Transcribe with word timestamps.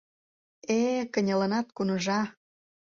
Э-э, 0.77 1.01
кынелынат, 1.13 1.67
куныжа!.. 1.75 2.21